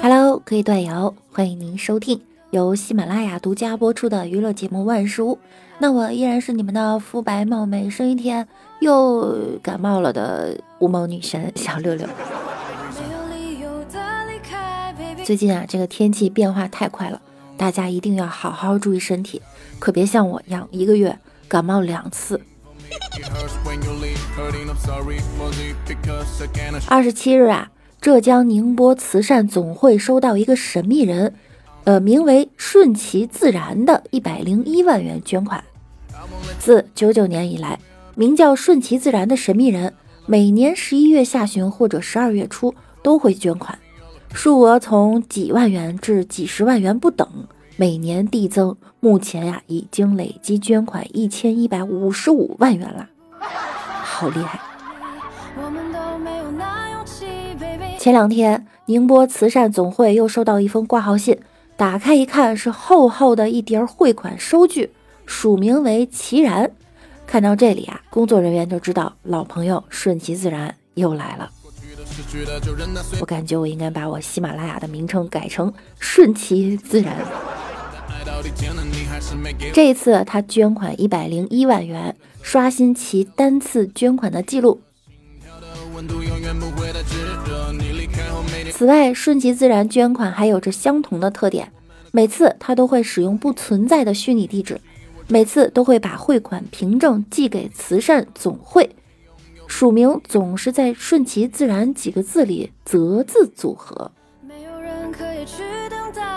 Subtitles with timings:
[0.00, 2.20] Hello，可以断摇，欢迎您收听
[2.50, 5.34] 由喜马拉雅独家播出的娱乐节目《万事屋》。
[5.78, 8.46] 那我依然是你们的肤白貌美、声音甜
[8.80, 12.06] 又感冒了的无毛女神小六六。
[15.24, 17.20] 最近啊，这个天气变化太快了，
[17.56, 19.42] 大家一定要好好注意身体，
[19.80, 21.18] 可别像我一样一个月
[21.48, 22.40] 感冒两次。
[26.88, 27.68] 二十七日啊，
[28.02, 31.34] 浙江宁波慈善总会收到一个神秘人，
[31.84, 35.62] 呃，名为顺其自然的一百零一万元捐款。
[36.58, 37.78] 自九九年以来，
[38.16, 39.94] 名叫顺其自然的神秘人，
[40.26, 42.74] 每年十一月下旬或者十二月初
[43.04, 43.78] 都会捐款，
[44.34, 47.28] 数额从几万元至几十万元不等。
[47.76, 53.08] 每年递增，目前呀已经累计捐款一千一百五十五万元了，
[54.02, 54.58] 好厉害！
[58.02, 61.38] 前两天，宁波慈善总会又收到一封挂号信，
[61.76, 64.90] 打开一看，是厚厚的一叠汇款收据，
[65.24, 66.68] 署名为齐然。
[67.28, 71.48] 看到这里啊，工作人员就知道老朋友顺其自然又来了。
[73.20, 77.16] 我感觉我应该把我喜马拉雅的名称改成顺其自然。
[79.72, 84.80] 这一次，他捐款一百零一万元，刷新其单次捐款的记录。
[88.74, 91.70] 此外，顺其自然捐款还有着相同的特点，
[92.10, 94.80] 每次他都会使用不存在的虚拟地址，
[95.28, 98.96] 每次都会把汇款凭证寄给慈善总会，
[99.66, 104.10] 署名总是在“顺其自然”几个字里择字组合。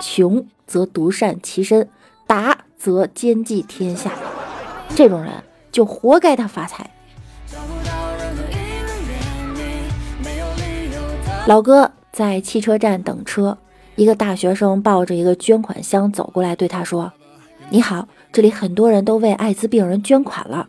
[0.00, 1.88] 穷则独善其身，
[2.28, 4.12] 达则兼济天下。
[4.94, 5.32] 这种人
[5.72, 6.88] 就活该他发财。
[11.46, 13.58] 老哥在汽车站等车，
[13.96, 17.12] 一个大学生抱着一个捐款箱走过来，对他说
[17.70, 20.68] ：“你好，这里很多人都为艾滋病人捐款了。”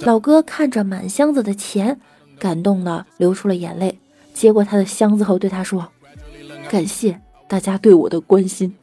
[0.00, 1.98] 老哥看着满箱子的钱，
[2.38, 3.98] 感动的流出了眼泪，
[4.34, 5.88] 接过他的箱子后对他说
[6.68, 8.76] ：“感谢。”大家对我的关心。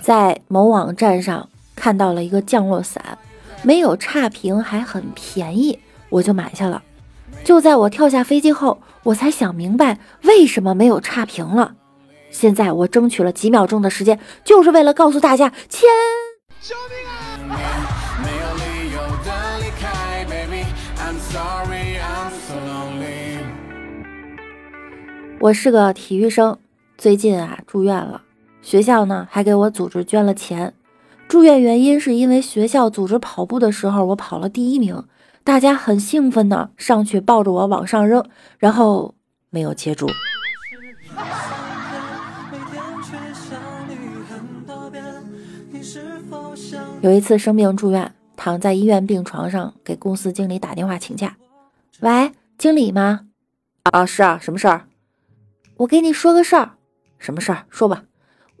[0.00, 3.18] 在某网站上看到了一个降落伞，
[3.62, 5.78] 没有差评，还很便宜，
[6.08, 6.82] 我就买下了。
[7.44, 11.74] 就在我跳下飞机后，我才想明白为什么没有差评了。
[12.30, 15.88] 现在我争取了几秒钟的时间，就是为了告诉大家，千！
[16.60, 17.16] 救命啊！
[25.40, 26.58] 我是个体育生，
[26.98, 28.22] 最近啊住院了，
[28.60, 30.74] 学校呢还给我组织捐了钱。
[31.30, 35.04] 住院原因是因为学校组织跑步的时候我跑了第一名，
[35.44, 39.14] 大家很兴奋呢，上去抱着我往上扔，然后
[39.48, 40.08] 没有接住。
[47.00, 51.36] 有一次生病住院，躺在医院病床上，给公司经理打电话请假。
[52.00, 53.20] 喂，经理吗？
[53.84, 54.86] 啊，是啊，什么事儿？
[55.76, 56.72] 我给你说个事儿，
[57.20, 57.66] 什么事儿？
[57.70, 58.02] 说吧。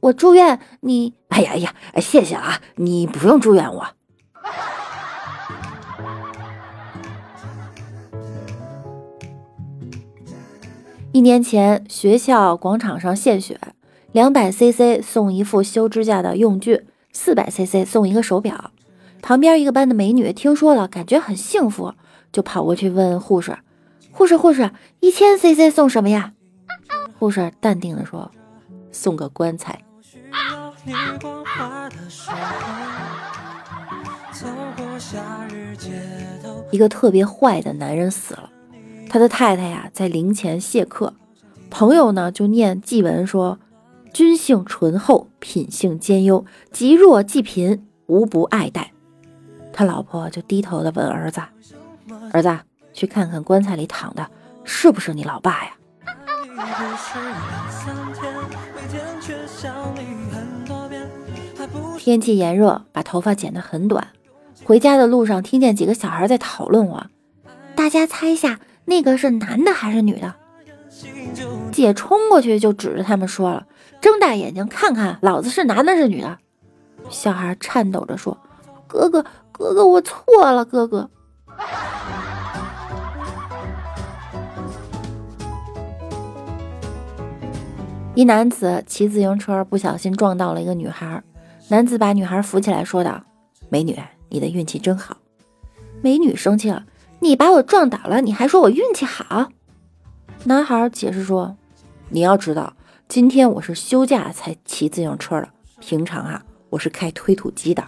[0.02, 1.14] 我住院，你……
[1.30, 3.86] 哎呀哎呀，谢谢啊，你不用祝愿我。
[11.12, 13.58] 一年前，学校广场上献血，
[14.12, 18.70] 两百 CC 送一副修指甲的用具，四百 CC 送一个手表。
[19.20, 21.94] 旁边一个班的美女听说了，感觉很幸福，
[22.32, 23.58] 就跑过去问护士
[24.12, 24.70] ：“护士，护士，
[25.00, 26.32] 一千 CC 送什么呀？”
[27.18, 28.30] 护士淡定的说
[28.92, 29.82] ：“送个棺材。”
[36.70, 38.48] 一个特别坏的男人死了，
[39.08, 41.12] 他的太太呀在灵前谢客，
[41.68, 43.58] 朋友呢就念祭文说
[44.14, 48.92] ：“君性醇厚，品性兼优，极弱济贫，无不爱戴。”
[49.72, 51.42] 他老婆就低头的问儿子
[52.32, 52.58] ：“儿子，
[52.94, 54.26] 去看看棺材里躺的
[54.64, 55.72] 是不是你老爸呀？”
[62.00, 64.08] 天气炎热，把头发剪得很短。
[64.64, 67.06] 回家的路上，听见几个小孩在讨论我。
[67.76, 70.34] 大家猜一下，那个是男的还是女的？
[71.70, 73.66] 姐冲过去就指着他们说了
[74.00, 76.38] ：“睁大眼睛看看，老子是男的是女的？”
[77.10, 78.34] 小孩颤抖着说
[78.88, 81.10] ：“哥哥，哥哥，我错了，哥哥。”
[88.14, 91.22] 一男子骑自行车不小心撞到了一个女孩，
[91.70, 93.22] 男子把女孩扶起来说道
[93.70, 93.96] ：“美女，
[94.28, 95.16] 你的运气真好。”
[96.02, 96.84] 美女生气了
[97.22, 99.50] ：“你把我撞倒了，你还说我运气好？
[100.42, 101.56] 男孩解释说
[102.10, 102.72] ：“你要知道，
[103.06, 107.84] 今天我是休假才骑自行车的，平常啊，我是开推土机的。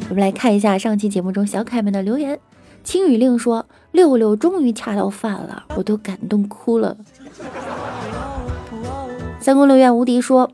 [0.09, 2.39] 我们来看一下上期节目中小可爱们的留言。
[2.83, 6.97] 青雨令说：“六六终于恰到饭了，我都感动哭了。”
[9.39, 10.51] 三宫六院无敌说。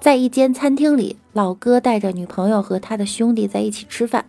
[0.00, 4.24] 在一间餐厅里，老哥带着女朋友和他的兄弟在一起吃饭，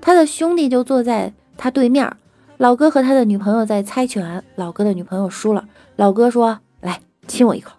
[0.00, 2.16] 他的兄弟就坐在他对面。
[2.58, 5.68] 老哥和他的女朋友在猜拳，老哥的女朋友输了。
[5.96, 7.72] 老哥说：“来亲我一口。”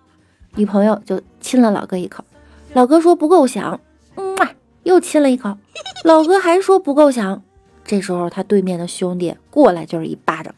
[0.55, 2.23] 女朋友就亲了老哥一口。
[2.73, 3.79] 老哥说：“不够响。”
[4.15, 4.37] 嗯，
[4.83, 5.57] 又亲了一口。
[6.03, 7.41] 老哥还说不够响。
[7.83, 10.53] 这时候他对面的兄弟过来就是一巴掌，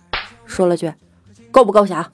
[0.45, 0.93] 说了句
[1.49, 2.11] ：“够不够响？”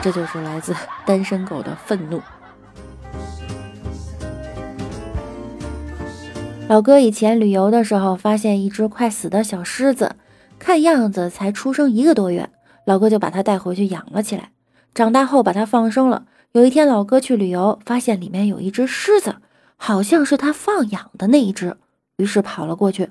[0.00, 2.22] 这就是来自单身狗的愤怒。
[6.68, 10.14] 老哥以前旅游的时候，发现一只快死的小狮子，
[10.64, 12.48] 看样子才出生一个多月，
[12.86, 14.52] 老哥就把它带回去养了起来。
[14.94, 16.24] 长大后把它放生了。
[16.52, 19.36] 有一天，老哥去旅游，发现里面有一只狮子，
[19.76, 21.76] 好像是他放养的那一只，
[22.16, 23.10] 于是跑了过去。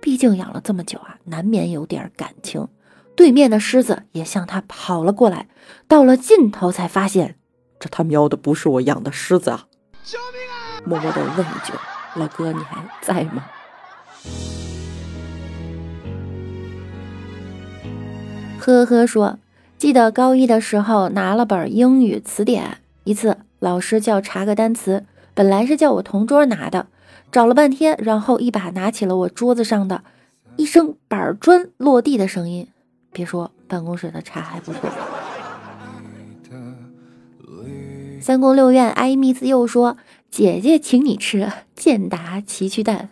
[0.00, 2.66] 毕竟养了这么久啊，难免有点感情。
[3.14, 5.46] 对面的狮子也向他跑了过来，
[5.86, 7.36] 到了尽头才发现，
[7.78, 9.68] 这他喵的不是我养的狮子啊！
[10.02, 10.82] 救命啊！
[10.84, 11.72] 默默的问一句。
[12.16, 13.44] 老哥，你还在吗？
[18.68, 19.38] 呵呵说，
[19.78, 26.88] 记得高一的时候拿了本英语词典，一次老师叫查个单词，本来是叫我同桌拿的，
[27.32, 30.04] 找了半天，然后一把拿起了我桌子上的
[30.56, 32.68] 一声板砖落地的声音。
[33.10, 34.80] 别说办公室的茶还不错。
[38.20, 39.96] 三宫六院，艾米斯又说。
[40.30, 43.08] 姐姐请你吃健达奇趣蛋。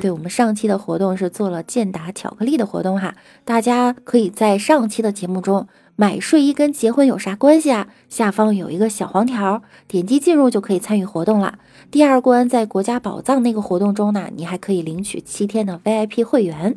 [0.00, 3.14] 对我们上期的活动是做了健达巧克力的活动哈，
[3.44, 7.88] 大家可以在上期的节目中买睡衣跟结婚有啥关系啊？
[8.08, 11.58] 下方有一个小黄条，点击进入就可以参与活动了。
[11.90, 16.76] 第二关在国家宝藏那个活动中呢，你还可以领取七天的 VIP 会员。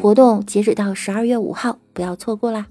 [0.00, 2.66] 活动截止到十二月五号，不要错过啦。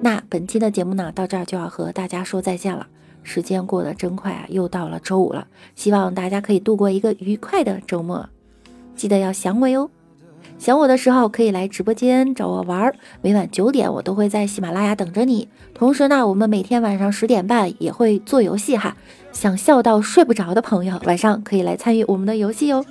[0.00, 2.86] 那本期的节目呢，到这儿就要和大家说再见了。
[3.22, 5.46] 时间过得真快啊，又到了周五了。
[5.74, 8.28] 希望大家可以度过一个愉快的周末，
[8.94, 9.90] 记得要想我哟。
[10.58, 15.48] 想我的时候可以来直播间找我玩儿，每晚九点我都会在喜马拉雅等着你。
[15.74, 18.96] 同时呢，我们每天晚上十点半也会做游戏哈。
[19.32, 22.84] 想笑到睡不着的朋友，晚上可以来参与我们的游戏哟。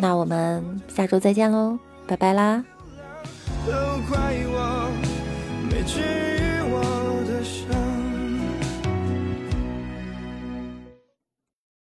[0.00, 2.77] 那我们下周再见喽，拜拜啦。
[3.68, 4.90] 都怪我
[5.70, 5.82] 没